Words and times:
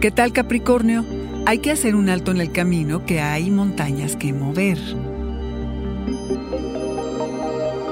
¿Qué 0.00 0.12
tal 0.12 0.32
Capricornio? 0.32 1.04
Hay 1.44 1.58
que 1.58 1.72
hacer 1.72 1.96
un 1.96 2.08
alto 2.08 2.30
en 2.30 2.40
el 2.40 2.52
camino 2.52 3.04
que 3.04 3.20
hay 3.20 3.50
montañas 3.50 4.14
que 4.14 4.32
mover. 4.32 4.78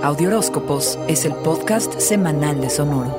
Audioróscopos 0.05 1.01
es 1.09 1.25
el 1.25 1.35
podcast 1.35 1.99
semanal 1.99 2.61
de 2.61 2.71
Sonoro. 2.71 3.11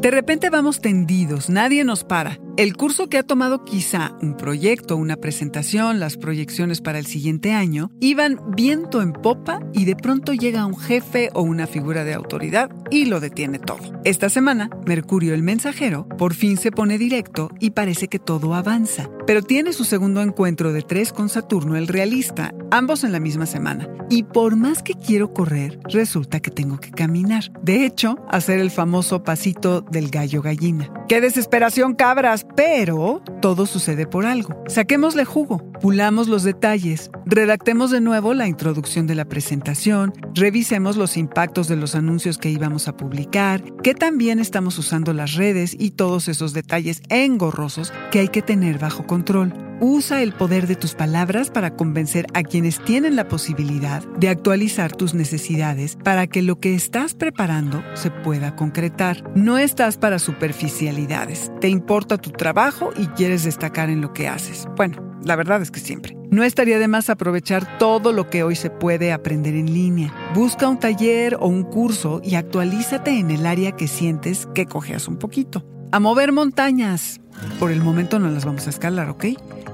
De 0.00 0.10
repente 0.10 0.48
vamos 0.48 0.80
tendidos, 0.80 1.50
nadie 1.50 1.84
nos 1.84 2.04
para. 2.04 2.38
El 2.56 2.76
curso 2.76 3.08
que 3.08 3.18
ha 3.18 3.24
tomado 3.24 3.64
quizá 3.64 4.12
un 4.22 4.36
proyecto, 4.36 4.96
una 4.96 5.16
presentación, 5.16 5.98
las 5.98 6.16
proyecciones 6.16 6.80
para 6.80 7.00
el 7.00 7.06
siguiente 7.06 7.52
año, 7.52 7.90
iban 7.98 8.38
viento 8.54 9.02
en 9.02 9.12
popa 9.12 9.58
y 9.72 9.86
de 9.86 9.96
pronto 9.96 10.32
llega 10.32 10.64
un 10.64 10.78
jefe 10.78 11.30
o 11.34 11.42
una 11.42 11.66
figura 11.66 12.04
de 12.04 12.14
autoridad 12.14 12.70
y 12.92 13.06
lo 13.06 13.18
detiene 13.18 13.58
todo. 13.58 14.00
Esta 14.04 14.28
semana, 14.28 14.70
Mercurio 14.86 15.34
el 15.34 15.42
mensajero 15.42 16.06
por 16.16 16.32
fin 16.34 16.56
se 16.56 16.70
pone 16.70 16.96
directo 16.96 17.50
y 17.58 17.70
parece 17.70 18.06
que 18.06 18.20
todo 18.20 18.54
avanza. 18.54 19.10
Pero 19.26 19.42
tiene 19.42 19.72
su 19.72 19.82
segundo 19.84 20.22
encuentro 20.22 20.72
de 20.72 20.82
tres 20.82 21.12
con 21.12 21.28
Saturno 21.30 21.76
el 21.76 21.88
realista, 21.88 22.54
ambos 22.70 23.02
en 23.02 23.10
la 23.10 23.18
misma 23.18 23.46
semana. 23.46 23.88
Y 24.10 24.22
por 24.22 24.54
más 24.54 24.82
que 24.82 24.94
quiero 24.94 25.32
correr, 25.32 25.80
resulta 25.84 26.38
que 26.38 26.52
tengo 26.52 26.78
que 26.78 26.92
caminar. 26.92 27.50
De 27.62 27.84
hecho, 27.84 28.16
hacer 28.28 28.60
el 28.60 28.70
famoso 28.70 29.24
pasito 29.24 29.80
del 29.80 30.10
gallo 30.10 30.40
gallina. 30.40 30.92
¡Qué 31.08 31.20
desesperación, 31.20 31.94
cabras! 31.94 32.46
Pero 32.56 33.22
todo 33.42 33.66
sucede 33.66 34.06
por 34.06 34.24
algo. 34.24 34.62
Saquémosle 34.68 35.26
jugo, 35.26 35.58
pulamos 35.80 36.28
los 36.28 36.44
detalles, 36.44 37.10
redactemos 37.26 37.90
de 37.90 38.00
nuevo 38.00 38.32
la 38.32 38.48
introducción 38.48 39.06
de 39.06 39.14
la 39.14 39.26
presentación, 39.26 40.14
revisemos 40.34 40.96
los 40.96 41.18
impactos 41.18 41.68
de 41.68 41.76
los 41.76 41.94
anuncios 41.94 42.38
que 42.38 42.48
íbamos 42.48 42.88
a 42.88 42.96
publicar, 42.96 43.62
que 43.82 43.94
también 43.94 44.38
estamos 44.38 44.78
usando 44.78 45.12
las 45.12 45.34
redes 45.34 45.76
y 45.78 45.90
todos 45.90 46.28
esos 46.28 46.54
detalles 46.54 47.02
engorrosos 47.10 47.92
que 48.10 48.20
hay 48.20 48.28
que 48.28 48.40
tener 48.40 48.78
bajo 48.78 49.06
control. 49.06 49.63
Usa 49.80 50.22
el 50.22 50.32
poder 50.32 50.66
de 50.68 50.76
tus 50.76 50.94
palabras 50.94 51.50
para 51.50 51.74
convencer 51.74 52.26
a 52.32 52.42
quienes 52.42 52.78
tienen 52.84 53.16
la 53.16 53.26
posibilidad 53.26 54.06
de 54.18 54.28
actualizar 54.28 54.92
tus 54.92 55.14
necesidades 55.14 55.96
para 56.04 56.28
que 56.28 56.42
lo 56.42 56.60
que 56.60 56.74
estás 56.74 57.14
preparando 57.14 57.82
se 57.94 58.10
pueda 58.10 58.54
concretar. 58.54 59.24
No 59.34 59.58
estás 59.58 59.96
para 59.96 60.20
superficialidades. 60.20 61.50
Te 61.60 61.68
importa 61.68 62.18
tu 62.18 62.30
trabajo 62.30 62.90
y 62.96 63.08
quieres 63.08 63.44
destacar 63.44 63.90
en 63.90 64.00
lo 64.00 64.12
que 64.12 64.28
haces. 64.28 64.68
Bueno, 64.76 65.18
la 65.24 65.34
verdad 65.34 65.60
es 65.60 65.72
que 65.72 65.80
siempre. 65.80 66.16
No 66.30 66.44
estaría 66.44 66.78
de 66.78 66.88
más 66.88 67.10
aprovechar 67.10 67.78
todo 67.78 68.12
lo 68.12 68.30
que 68.30 68.44
hoy 68.44 68.54
se 68.54 68.70
puede 68.70 69.12
aprender 69.12 69.54
en 69.54 69.72
línea. 69.72 70.14
Busca 70.34 70.68
un 70.68 70.78
taller 70.78 71.36
o 71.40 71.48
un 71.48 71.64
curso 71.64 72.20
y 72.22 72.36
actualízate 72.36 73.18
en 73.18 73.30
el 73.30 73.44
área 73.44 73.72
que 73.72 73.88
sientes 73.88 74.48
que 74.54 74.66
cojeas 74.66 75.08
un 75.08 75.16
poquito. 75.16 75.66
A 75.90 76.00
mover 76.00 76.32
montañas. 76.32 77.20
Por 77.58 77.70
el 77.70 77.82
momento 77.82 78.18
no 78.18 78.28
las 78.28 78.44
vamos 78.44 78.66
a 78.66 78.70
escalar, 78.70 79.08
¿ok? 79.10 79.26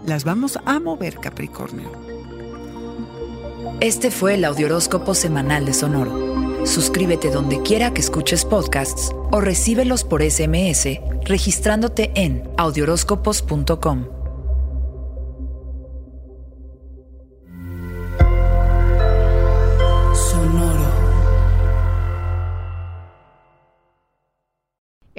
Las 0.07 0.25
vamos 0.25 0.59
a 0.65 0.81
mover, 0.81 1.19
Capricornio. 1.19 1.91
Este 3.81 4.11
fue 4.11 4.35
el 4.35 4.45
Audioróscopo 4.45 5.15
semanal 5.15 5.65
de 5.65 5.73
Sonoro. 5.73 6.67
Suscríbete 6.67 7.31
donde 7.31 7.63
quiera 7.63 7.93
que 7.95 8.01
escuches 8.01 8.45
podcasts 8.45 9.13
o 9.31 9.41
recíbelos 9.41 10.05
por 10.05 10.23
SMS 10.23 11.01
registrándote 11.25 12.11
en 12.15 12.51
audioróscopos.com. 12.57 14.20